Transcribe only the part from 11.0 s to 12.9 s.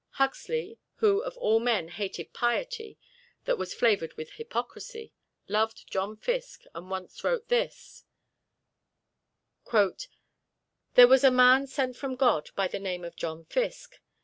was a man sent from God by the